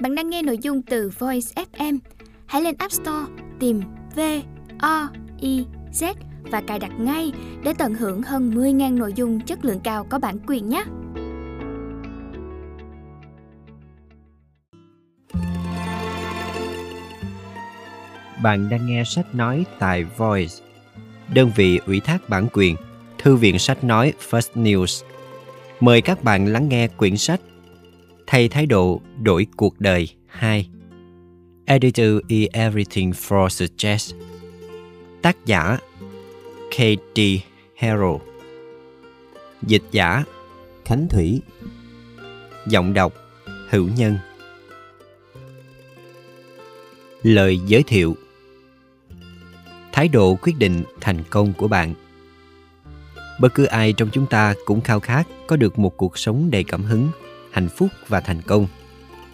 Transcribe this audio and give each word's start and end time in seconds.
Bạn 0.00 0.14
đang 0.14 0.30
nghe 0.30 0.42
nội 0.42 0.58
dung 0.58 0.82
từ 0.82 1.10
Voice 1.18 1.64
FM. 1.72 1.98
Hãy 2.46 2.62
lên 2.62 2.74
App 2.78 2.92
Store 2.92 3.26
tìm 3.60 3.82
V 4.16 4.20
O 4.78 5.08
I 5.40 5.64
Z 5.92 6.14
và 6.42 6.60
cài 6.60 6.78
đặt 6.78 6.92
ngay 6.98 7.32
để 7.64 7.72
tận 7.78 7.94
hưởng 7.94 8.22
hơn 8.22 8.50
10.000 8.50 8.98
nội 8.98 9.12
dung 9.16 9.40
chất 9.40 9.64
lượng 9.64 9.80
cao 9.84 10.06
có 10.10 10.18
bản 10.18 10.38
quyền 10.46 10.68
nhé. 10.68 10.84
Bạn 18.42 18.68
đang 18.70 18.86
nghe 18.86 19.04
sách 19.04 19.34
nói 19.34 19.64
tại 19.78 20.04
Voice, 20.04 20.54
đơn 21.34 21.50
vị 21.56 21.80
ủy 21.86 22.00
thác 22.00 22.28
bản 22.28 22.48
quyền, 22.52 22.76
Thư 23.18 23.36
viện 23.36 23.58
sách 23.58 23.84
nói 23.84 24.12
First 24.30 24.62
News. 24.62 25.04
Mời 25.80 26.00
các 26.00 26.24
bạn 26.24 26.46
lắng 26.46 26.68
nghe 26.68 26.88
quyển 26.88 27.16
sách 27.16 27.40
Thay 28.26 28.48
thái 28.48 28.66
độ 28.66 29.00
đổi 29.22 29.46
cuộc 29.56 29.80
đời. 29.80 30.08
2 30.26 30.68
Editor 31.64 32.18
is 32.28 32.48
Everything 32.52 33.10
for 33.10 33.48
Suggest. 33.48 34.14
Tác 35.22 35.36
giả 35.46 35.78
K.D. 36.70 37.20
Harrow 37.78 38.18
Dịch 39.62 39.82
giả 39.90 40.24
Khánh 40.84 41.06
Thủy. 41.10 41.40
Giọng 42.66 42.94
đọc 42.94 43.14
Hữu 43.70 43.88
Nhân. 43.96 44.18
Lời 47.22 47.60
giới 47.66 47.82
thiệu. 47.82 48.16
Thái 49.92 50.08
độ 50.08 50.36
quyết 50.42 50.58
định 50.58 50.82
thành 51.00 51.22
công 51.30 51.52
của 51.52 51.68
bạn. 51.68 51.94
Bất 53.40 53.54
cứ 53.54 53.64
ai 53.64 53.92
trong 53.92 54.08
chúng 54.12 54.26
ta 54.26 54.54
cũng 54.64 54.80
khao 54.80 55.00
khát 55.00 55.28
có 55.46 55.56
được 55.56 55.78
một 55.78 55.96
cuộc 55.96 56.18
sống 56.18 56.50
đầy 56.50 56.64
cảm 56.64 56.82
hứng, 56.82 57.08
hạnh 57.54 57.68
phúc 57.68 57.88
và 58.08 58.20
thành 58.20 58.42
công. 58.42 58.66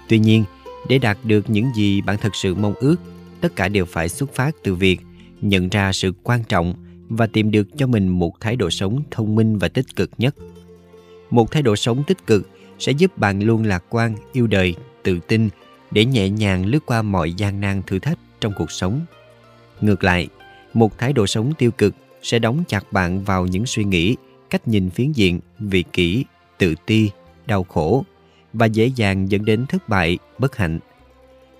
Tuy 0.09 0.19
nhiên, 0.19 0.45
để 0.89 0.99
đạt 0.99 1.19
được 1.25 1.51
những 1.51 1.71
gì 1.75 2.01
bạn 2.01 2.17
thật 2.21 2.37
sự 2.37 2.55
mong 2.55 2.75
ước, 2.75 2.97
tất 3.41 3.57
cả 3.57 3.69
đều 3.69 3.85
phải 3.85 4.09
xuất 4.09 4.35
phát 4.35 4.57
từ 4.63 4.75
việc 4.75 5.01
nhận 5.41 5.69
ra 5.69 5.93
sự 5.93 6.13
quan 6.23 6.45
trọng 6.45 6.75
và 7.09 7.27
tìm 7.27 7.51
được 7.51 7.69
cho 7.77 7.87
mình 7.87 8.09
một 8.09 8.41
thái 8.41 8.57
độ 8.57 8.71
sống 8.71 9.03
thông 9.11 9.35
minh 9.35 9.59
và 9.59 9.69
tích 9.69 9.97
cực 9.97 10.11
nhất. 10.19 10.35
Một 11.31 11.51
thái 11.51 11.63
độ 11.63 11.77
sống 11.77 12.03
tích 12.07 12.27
cực 12.27 12.49
sẽ 12.79 12.93
giúp 12.93 13.19
bạn 13.19 13.43
luôn 13.43 13.65
lạc 13.65 13.85
quan, 13.89 14.17
yêu 14.33 14.47
đời, 14.47 14.75
tự 15.03 15.21
tin 15.29 15.49
để 15.91 16.05
nhẹ 16.05 16.29
nhàng 16.29 16.67
lướt 16.67 16.87
qua 16.87 17.03
mọi 17.03 17.33
gian 17.33 17.61
nan 17.61 17.83
thử 17.87 17.99
thách 17.99 18.19
trong 18.41 18.53
cuộc 18.57 18.71
sống. 18.71 19.01
Ngược 19.81 20.05
lại, 20.05 20.29
một 20.75 20.99
thái 20.99 21.13
độ 21.13 21.27
sống 21.27 21.53
tiêu 21.59 21.71
cực 21.71 21.95
sẽ 22.23 22.39
đóng 22.39 22.65
chặt 22.69 22.93
bạn 22.93 23.25
vào 23.25 23.47
những 23.47 23.67
suy 23.67 23.85
nghĩ, 23.85 24.17
cách 24.51 24.69
nhìn 24.69 24.91
phiến 24.91 25.13
diện, 25.13 25.41
vị 25.59 25.85
kỷ, 25.93 26.25
tự 26.59 26.75
ti, 26.87 27.11
đau 27.47 27.65
khổ 27.65 28.05
và 28.53 28.67
dễ 28.67 28.87
dàng 28.87 29.31
dẫn 29.31 29.45
đến 29.45 29.67
thất 29.67 29.89
bại, 29.89 30.19
bất 30.39 30.57
hạnh. 30.57 30.79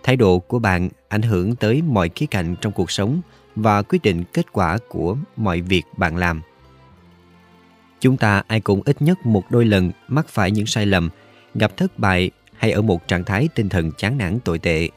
Thái 0.03 0.17
độ 0.17 0.39
của 0.39 0.59
bạn 0.59 0.89
ảnh 1.09 1.23
hưởng 1.23 1.57
tới 1.57 1.83
mọi 1.83 2.09
khía 2.09 2.27
cạnh 2.27 2.57
trong 2.61 2.73
cuộc 2.73 2.91
sống 2.91 3.21
và 3.57 3.83
quyết 3.83 4.03
định 4.03 4.25
kết 4.33 4.53
quả 4.53 4.79
của 4.89 5.17
mọi 5.37 5.61
việc 5.61 5.83
bạn 5.97 6.17
làm. 6.17 6.41
Chúng 8.01 8.17
ta 8.17 8.43
ai 8.47 8.61
cũng 8.61 8.83
ít 8.85 9.03
nhất 9.03 9.27
một 9.27 9.51
đôi 9.51 9.65
lần 9.65 9.91
mắc 10.09 10.29
phải 10.29 10.51
những 10.51 10.67
sai 10.67 10.87
lầm, 10.87 11.11
gặp 11.55 11.77
thất 11.77 11.99
bại 11.99 12.31
hay 12.57 12.73
ở 12.73 12.83
một 12.83 13.09
trạng 13.09 13.25
thái 13.25 13.49
tinh 13.55 13.69
thần 13.69 13.93
chán 13.93 14.19
nản 14.19 14.41
tồi 14.41 14.59
tệ. 14.59 14.89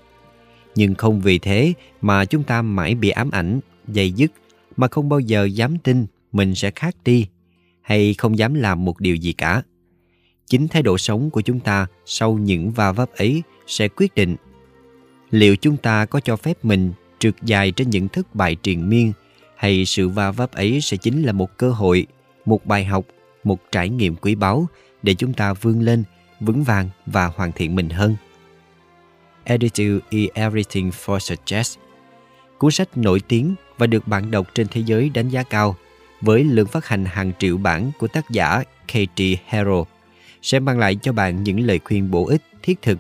Nhưng 0.76 0.96
không 0.96 1.22
vì 1.22 1.40
thế 1.40 1.74
mà 2.02 2.26
chúng 2.26 2.44
ta 2.44 2.62
mãi 2.62 2.96
bị 2.96 3.10
ám 3.10 3.32
ảnh, 3.32 3.60
dày 3.88 4.12
dứt 4.12 4.32
mà 4.78 4.88
không 4.88 5.10
bao 5.10 5.20
giờ 5.20 5.44
dám 5.44 5.78
tin 5.78 6.06
mình 6.32 6.56
sẽ 6.56 6.72
khác 6.72 6.96
đi 7.04 7.28
hay 7.82 8.14
không 8.14 8.38
dám 8.38 8.54
làm 8.54 8.86
một 8.86 9.00
điều 9.00 9.16
gì 9.16 9.34
cả. 9.34 9.64
Chính 10.54 10.68
thái 10.68 10.82
độ 10.82 10.98
sống 10.98 11.30
của 11.30 11.42
chúng 11.42 11.60
ta 11.60 11.88
sau 12.06 12.34
những 12.34 12.72
va 12.72 12.92
vấp 12.92 13.10
ấy 13.16 13.44
sẽ 13.68 13.88
quyết 13.88 14.16
định 14.16 14.36
liệu 15.32 15.56
chúng 15.56 15.78
ta 15.78 16.06
có 16.06 16.20
cho 16.20 16.36
phép 16.36 16.66
mình 16.66 16.94
trượt 17.20 17.34
dài 17.42 17.72
trên 17.72 17.90
những 17.90 18.08
thất 18.08 18.36
bại 18.36 18.56
triền 18.56 18.90
miên 18.90 19.14
hay 19.56 19.86
sự 19.86 20.10
va 20.10 20.32
vấp 20.32 20.52
ấy 20.52 20.82
sẽ 20.82 20.98
chính 20.98 21.24
là 21.24 21.32
một 21.32 21.58
cơ 21.58 21.72
hội, 21.72 22.08
một 22.46 22.66
bài 22.66 22.86
học, 22.86 23.06
một 23.44 23.60
trải 23.72 23.90
nghiệm 23.90 24.16
quý 24.16 24.36
báu 24.36 24.68
để 25.04 25.14
chúng 25.14 25.34
ta 25.34 25.54
vươn 25.54 25.82
lên, 25.82 26.04
vững 26.40 26.64
vàng 26.64 26.90
và 27.06 27.26
hoàn 27.26 27.52
thiện 27.52 27.76
mình 27.76 27.90
hơn. 27.90 28.16
Attitude 29.44 30.06
is 30.10 30.30
Everything 30.34 30.90
for 30.90 31.20
Success 31.20 31.78
Cuốn 32.58 32.72
sách 32.72 32.98
nổi 32.98 33.20
tiếng 33.28 33.56
và 33.78 33.88
được 33.88 34.08
bạn 34.08 34.32
đọc 34.32 34.48
trên 34.54 34.68
thế 34.72 34.82
giới 34.86 35.10
đánh 35.10 35.30
giá 35.30 35.44
cao 35.44 35.76
với 36.22 36.44
lượng 36.44 36.68
phát 36.68 36.88
hành 36.88 37.06
hàng 37.06 37.32
triệu 37.40 37.58
bản 37.58 37.92
của 38.00 38.08
tác 38.08 38.30
giả 38.30 38.64
Katie 38.88 39.36
Harrow 39.50 39.86
sẽ 40.44 40.60
mang 40.60 40.80
lại 40.80 40.96
cho 40.96 41.14
bạn 41.14 41.44
những 41.44 41.60
lời 41.60 41.80
khuyên 41.80 42.12
bổ 42.12 42.26
ích, 42.26 42.42
thiết 42.64 42.82
thực 42.82 43.00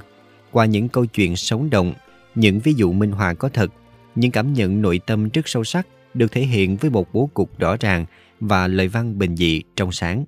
qua 0.52 0.66
những 0.66 0.90
câu 0.90 1.06
chuyện 1.06 1.36
sống 1.36 1.70
động, 1.70 1.94
những 2.36 2.60
ví 2.60 2.74
dụ 2.74 2.92
minh 2.92 3.12
họa 3.12 3.34
có 3.34 3.50
thật, 3.50 3.72
những 4.16 4.32
cảm 4.32 4.54
nhận 4.54 4.82
nội 4.82 5.00
tâm 5.06 5.30
rất 5.30 5.48
sâu 5.48 5.64
sắc 5.64 5.88
được 6.14 6.32
thể 6.32 6.42
hiện 6.42 6.78
với 6.78 6.90
một 6.92 7.14
bố 7.14 7.30
cục 7.34 7.60
rõ 7.60 7.78
ràng 7.80 8.06
và 8.40 8.68
lời 8.68 8.88
văn 8.88 9.20
bình 9.20 9.36
dị 9.36 9.62
trong 9.76 9.92
sáng. 9.92 10.26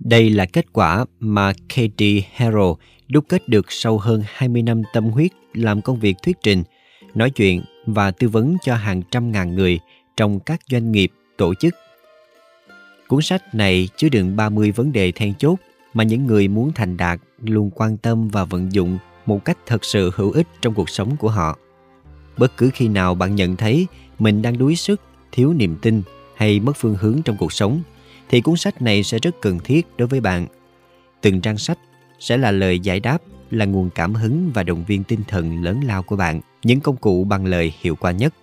Đây 0.00 0.30
là 0.30 0.46
kết 0.46 0.72
quả 0.72 1.04
mà 1.20 1.52
Katie 1.68 2.20
Harrell 2.32 2.56
Harrow 2.56 2.76
đúc 3.08 3.24
kết 3.28 3.48
được 3.48 3.72
sau 3.72 3.98
hơn 3.98 4.22
20 4.26 4.62
năm 4.62 4.82
tâm 4.92 5.04
huyết 5.04 5.30
làm 5.54 5.82
công 5.82 6.00
việc 6.00 6.16
thuyết 6.22 6.36
trình, 6.42 6.62
nói 7.14 7.30
chuyện 7.30 7.62
và 7.86 8.10
tư 8.10 8.28
vấn 8.28 8.56
cho 8.62 8.74
hàng 8.74 9.02
trăm 9.10 9.32
ngàn 9.32 9.54
người 9.54 9.78
trong 10.16 10.40
các 10.40 10.60
doanh 10.70 10.92
nghiệp, 10.92 11.12
tổ 11.36 11.54
chức. 11.54 11.74
Cuốn 13.08 13.22
sách 13.22 13.54
này 13.54 13.88
chứa 13.96 14.08
đựng 14.08 14.36
30 14.36 14.70
vấn 14.70 14.92
đề 14.92 15.12
then 15.12 15.34
chốt 15.34 15.56
mà 15.96 16.04
những 16.04 16.26
người 16.26 16.48
muốn 16.48 16.72
thành 16.72 16.96
đạt 16.96 17.20
luôn 17.40 17.70
quan 17.74 17.96
tâm 17.96 18.28
và 18.28 18.44
vận 18.44 18.72
dụng 18.72 18.98
một 19.26 19.44
cách 19.44 19.58
thật 19.66 19.84
sự 19.84 20.10
hữu 20.14 20.30
ích 20.30 20.46
trong 20.60 20.74
cuộc 20.74 20.90
sống 20.90 21.16
của 21.16 21.28
họ. 21.28 21.58
Bất 22.36 22.56
cứ 22.56 22.70
khi 22.74 22.88
nào 22.88 23.14
bạn 23.14 23.34
nhận 23.34 23.56
thấy 23.56 23.86
mình 24.18 24.42
đang 24.42 24.58
đuối 24.58 24.76
sức, 24.76 25.00
thiếu 25.32 25.52
niềm 25.52 25.76
tin 25.82 26.02
hay 26.36 26.60
mất 26.60 26.76
phương 26.76 26.96
hướng 27.00 27.22
trong 27.24 27.36
cuộc 27.36 27.52
sống, 27.52 27.82
thì 28.28 28.40
cuốn 28.40 28.56
sách 28.56 28.82
này 28.82 29.02
sẽ 29.02 29.18
rất 29.18 29.40
cần 29.40 29.58
thiết 29.64 29.86
đối 29.98 30.08
với 30.08 30.20
bạn. 30.20 30.46
Từng 31.20 31.40
trang 31.40 31.58
sách 31.58 31.78
sẽ 32.18 32.36
là 32.36 32.50
lời 32.50 32.78
giải 32.78 33.00
đáp, 33.00 33.18
là 33.50 33.64
nguồn 33.64 33.90
cảm 33.90 34.14
hứng 34.14 34.50
và 34.54 34.62
động 34.62 34.84
viên 34.84 35.04
tinh 35.04 35.20
thần 35.28 35.62
lớn 35.62 35.80
lao 35.84 36.02
của 36.02 36.16
bạn 36.16 36.40
những 36.62 36.80
công 36.80 36.96
cụ 36.96 37.24
bằng 37.24 37.46
lời 37.46 37.72
hiệu 37.80 37.96
quả 37.96 38.10
nhất. 38.12 38.34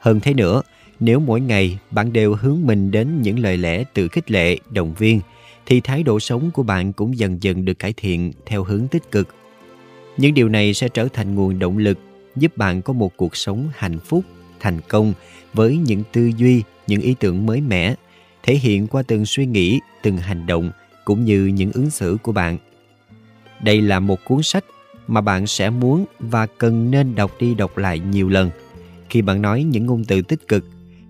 Hơn 0.00 0.20
thế 0.20 0.34
nữa, 0.34 0.62
nếu 1.00 1.20
mỗi 1.20 1.40
ngày 1.40 1.78
bạn 1.90 2.12
đều 2.12 2.34
hướng 2.34 2.58
mình 2.64 2.90
đến 2.90 3.22
những 3.22 3.38
lời 3.38 3.56
lẽ 3.56 3.84
tự 3.94 4.08
khích 4.08 4.30
lệ, 4.30 4.58
động 4.70 4.94
viên, 4.94 5.20
thì 5.72 5.80
thái 5.80 6.02
độ 6.02 6.20
sống 6.20 6.50
của 6.50 6.62
bạn 6.62 6.92
cũng 6.92 7.18
dần 7.18 7.42
dần 7.42 7.64
được 7.64 7.78
cải 7.78 7.92
thiện 7.92 8.32
theo 8.46 8.64
hướng 8.64 8.88
tích 8.88 9.10
cực. 9.10 9.28
Những 10.16 10.34
điều 10.34 10.48
này 10.48 10.74
sẽ 10.74 10.88
trở 10.88 11.08
thành 11.12 11.34
nguồn 11.34 11.58
động 11.58 11.78
lực 11.78 11.98
giúp 12.36 12.56
bạn 12.56 12.82
có 12.82 12.92
một 12.92 13.16
cuộc 13.16 13.36
sống 13.36 13.68
hạnh 13.74 13.98
phúc, 13.98 14.24
thành 14.60 14.80
công 14.88 15.12
với 15.54 15.76
những 15.76 16.02
tư 16.12 16.30
duy, 16.36 16.62
những 16.86 17.00
ý 17.00 17.14
tưởng 17.20 17.46
mới 17.46 17.60
mẻ, 17.60 17.94
thể 18.42 18.54
hiện 18.54 18.86
qua 18.86 19.02
từng 19.02 19.26
suy 19.26 19.46
nghĩ, 19.46 19.80
từng 20.02 20.16
hành 20.16 20.46
động 20.46 20.70
cũng 21.04 21.24
như 21.24 21.46
những 21.46 21.72
ứng 21.72 21.90
xử 21.90 22.16
của 22.22 22.32
bạn. 22.32 22.58
Đây 23.62 23.80
là 23.80 24.00
một 24.00 24.18
cuốn 24.24 24.42
sách 24.42 24.64
mà 25.06 25.20
bạn 25.20 25.46
sẽ 25.46 25.70
muốn 25.70 26.04
và 26.18 26.46
cần 26.46 26.90
nên 26.90 27.14
đọc 27.14 27.32
đi 27.40 27.54
đọc 27.54 27.78
lại 27.78 27.98
nhiều 27.98 28.28
lần. 28.28 28.50
Khi 29.10 29.22
bạn 29.22 29.42
nói 29.42 29.62
những 29.62 29.86
ngôn 29.86 30.04
từ 30.04 30.22
tích 30.22 30.48
cực, 30.48 30.64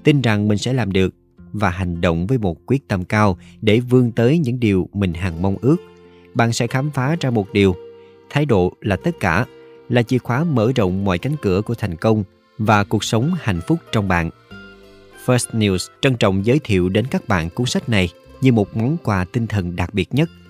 tin 0.05 0.21
rằng 0.21 0.49
mình 0.49 0.59
sẽ 0.59 0.73
làm 0.73 0.93
được 0.93 1.15
và 1.53 1.71
hành 1.71 2.01
động 2.01 2.27
với 2.27 2.39
một 2.39 2.67
quyết 2.67 2.89
tâm 2.89 3.05
cao 3.05 3.39
để 3.61 3.81
vươn 3.81 4.13
tới 4.13 4.39
những 4.39 4.61
điều 4.61 4.89
mình 4.93 5.15
hằng 5.15 5.43
mong 5.43 5.57
ước, 5.61 5.77
bạn 6.35 6.53
sẽ 6.53 6.67
khám 6.67 6.91
phá 6.91 7.17
ra 7.21 7.31
một 7.31 7.53
điều. 7.53 7.77
Thái 8.31 8.47
độ 8.47 8.73
là 8.81 8.97
tất 8.97 9.21
cả, 9.21 9.47
là 9.89 10.03
chìa 10.03 10.19
khóa 10.19 10.45
mở 10.45 10.73
rộng 10.77 11.05
mọi 11.05 11.19
cánh 11.19 11.37
cửa 11.43 11.63
của 11.63 11.75
thành 11.75 11.97
công 11.97 12.25
và 12.59 12.85
cuộc 12.85 13.05
sống 13.05 13.35
hạnh 13.41 13.61
phúc 13.67 13.79
trong 13.93 14.09
bạn. 14.09 14.31
First 15.27 15.59
News 15.59 15.89
trân 16.01 16.17
trọng 16.17 16.47
giới 16.47 16.59
thiệu 16.65 16.89
đến 16.89 17.07
các 17.11 17.29
bạn 17.29 17.51
cuốn 17.51 17.67
sách 17.67 17.89
này 17.89 18.09
như 18.41 18.53
một 18.53 18.77
món 18.77 18.97
quà 19.05 19.25
tinh 19.25 19.47
thần 19.47 19.77
đặc 19.77 19.95
biệt 19.95 20.15
nhất– 20.15 20.31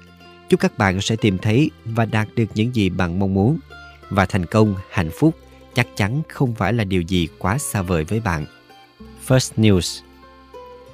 Chúc 0.52 0.60
các 0.60 0.78
bạn 0.78 1.00
sẽ 1.00 1.16
tìm 1.16 1.38
thấy 1.38 1.70
và 1.84 2.04
đạt 2.04 2.28
được 2.34 2.44
những 2.54 2.74
gì 2.74 2.90
bạn 2.90 3.18
mong 3.18 3.34
muốn. 3.34 3.58
Và 4.10 4.26
thành 4.26 4.46
công, 4.46 4.74
hạnh 4.90 5.10
phúc 5.18 5.34
chắc 5.74 5.86
chắn 5.96 6.22
không 6.28 6.54
phải 6.54 6.72
là 6.72 6.84
điều 6.84 7.02
gì 7.02 7.28
quá 7.38 7.58
xa 7.58 7.82
vời 7.82 8.04
với 8.04 8.20
bạn. 8.20 8.46
First 9.26 9.50
News 9.56 10.00